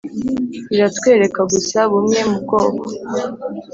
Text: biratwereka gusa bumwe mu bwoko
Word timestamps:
biratwereka 0.69 1.41
gusa 1.53 1.77
bumwe 1.91 2.19
mu 2.29 2.37
bwoko 2.43 2.83